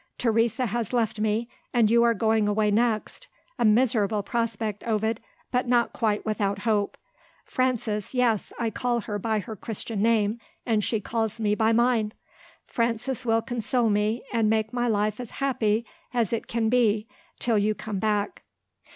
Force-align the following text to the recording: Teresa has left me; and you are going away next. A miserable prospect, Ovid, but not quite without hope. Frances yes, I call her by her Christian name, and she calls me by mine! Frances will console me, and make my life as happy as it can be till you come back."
Teresa 0.17 0.65
has 0.65 0.93
left 0.93 1.19
me; 1.19 1.47
and 1.75 1.91
you 1.91 2.01
are 2.01 2.15
going 2.15 2.47
away 2.47 2.71
next. 2.71 3.27
A 3.59 3.65
miserable 3.65 4.23
prospect, 4.23 4.83
Ovid, 4.87 5.21
but 5.51 5.67
not 5.67 5.93
quite 5.93 6.25
without 6.25 6.61
hope. 6.65 6.97
Frances 7.45 8.15
yes, 8.15 8.51
I 8.57 8.71
call 8.71 9.01
her 9.01 9.19
by 9.19 9.37
her 9.37 9.55
Christian 9.55 10.01
name, 10.01 10.39
and 10.65 10.83
she 10.83 10.99
calls 11.01 11.39
me 11.39 11.53
by 11.53 11.71
mine! 11.71 12.13
Frances 12.65 13.27
will 13.27 13.43
console 13.43 13.91
me, 13.91 14.23
and 14.33 14.49
make 14.49 14.73
my 14.73 14.87
life 14.87 15.19
as 15.19 15.33
happy 15.37 15.85
as 16.15 16.33
it 16.33 16.47
can 16.47 16.67
be 16.67 17.07
till 17.39 17.59
you 17.59 17.75
come 17.75 17.99
back." 17.99 18.41